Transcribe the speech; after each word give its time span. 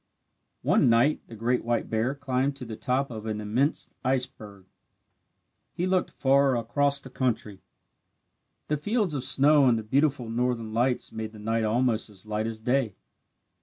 One 0.63 0.89
night 0.89 1.21
the 1.27 1.35
great 1.35 1.63
white 1.63 1.87
bear 1.87 2.15
climbed 2.15 2.55
to 2.55 2.65
the 2.65 2.75
top 2.75 3.11
of 3.11 3.27
an 3.27 3.39
immense 3.39 3.93
iceberg. 4.03 4.65
He 5.73 5.85
looked 5.85 6.09
far 6.09 6.57
across 6.57 6.99
the 7.01 7.11
country. 7.11 7.61
The 8.67 8.77
fields 8.77 9.13
of 9.13 9.23
snow 9.23 9.67
and 9.67 9.77
the 9.77 9.83
beautiful 9.83 10.27
northern 10.27 10.73
lights 10.73 11.11
made 11.11 11.33
the 11.33 11.37
night 11.37 11.65
almost 11.65 12.09
as 12.09 12.25
light 12.25 12.47
as 12.47 12.59
day. 12.59 12.95